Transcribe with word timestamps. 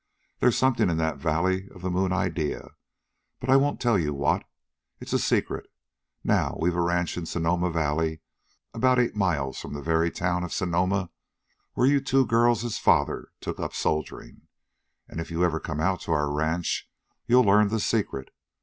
There's 0.39 0.57
something 0.57 0.89
in 0.89 0.97
that 0.97 1.19
valley 1.19 1.69
of 1.69 1.83
the 1.83 1.91
moon 1.91 2.11
idea, 2.11 2.69
but 3.39 3.51
I 3.51 3.55
won't 3.55 3.79
tell 3.79 3.99
you 3.99 4.15
what. 4.15 4.43
It 4.99 5.09
is 5.09 5.13
a 5.13 5.19
secret. 5.19 5.69
Now 6.23 6.57
we've 6.59 6.75
a 6.75 6.81
ranch 6.81 7.17
in 7.17 7.27
Sonoma 7.27 7.69
Valley 7.69 8.21
about 8.73 8.97
eight 8.97 9.15
miles 9.15 9.59
from 9.59 9.73
the 9.73 9.81
very 9.83 10.09
town 10.09 10.43
of 10.43 10.51
Sonoma 10.53 11.11
where 11.73 11.85
you 11.85 12.01
two 12.01 12.25
girls' 12.25 12.79
fathers 12.79 13.29
took 13.41 13.59
up 13.59 13.75
soldiering; 13.75 14.47
and 15.07 15.21
if 15.21 15.29
you 15.29 15.43
ever 15.45 15.59
come 15.59 15.77
to 15.77 16.11
our 16.11 16.31
ranch 16.33 16.89
you'll 17.27 17.43
learn 17.43 17.67
the 17.67 17.79
secret. 17.79 18.31